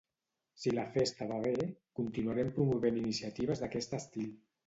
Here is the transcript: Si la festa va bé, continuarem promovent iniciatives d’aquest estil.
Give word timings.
Si 0.61 0.71
la 0.77 0.85
festa 0.95 1.27
va 1.31 1.35
bé, 1.43 1.51
continuarem 2.01 2.49
promovent 2.55 2.99
iniciatives 3.03 3.65
d’aquest 3.65 3.97
estil. 3.99 4.35